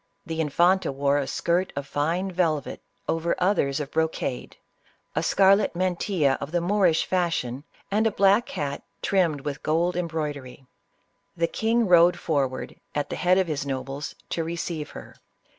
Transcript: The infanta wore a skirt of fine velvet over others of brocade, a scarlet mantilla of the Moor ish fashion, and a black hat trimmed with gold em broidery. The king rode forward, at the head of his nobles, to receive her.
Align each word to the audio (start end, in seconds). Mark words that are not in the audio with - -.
The 0.25 0.41
infanta 0.41 0.91
wore 0.91 1.19
a 1.19 1.27
skirt 1.27 1.71
of 1.75 1.85
fine 1.85 2.31
velvet 2.31 2.81
over 3.07 3.35
others 3.37 3.79
of 3.79 3.91
brocade, 3.91 4.57
a 5.15 5.21
scarlet 5.21 5.75
mantilla 5.75 6.39
of 6.41 6.51
the 6.51 6.59
Moor 6.59 6.87
ish 6.87 7.05
fashion, 7.05 7.65
and 7.91 8.07
a 8.07 8.11
black 8.11 8.49
hat 8.49 8.81
trimmed 9.03 9.41
with 9.41 9.61
gold 9.61 9.95
em 9.95 10.07
broidery. 10.07 10.65
The 11.37 11.45
king 11.45 11.85
rode 11.85 12.17
forward, 12.17 12.77
at 12.95 13.11
the 13.11 13.15
head 13.15 13.37
of 13.37 13.45
his 13.45 13.63
nobles, 13.63 14.15
to 14.31 14.43
receive 14.43 14.89
her. 14.89 15.17